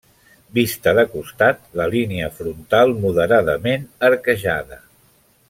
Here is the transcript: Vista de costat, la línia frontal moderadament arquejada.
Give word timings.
Vista 0.57 0.93
de 0.99 1.03
costat, 1.11 1.61
la 1.81 1.87
línia 1.95 2.31
frontal 2.39 2.95
moderadament 3.05 3.87
arquejada. 4.11 4.83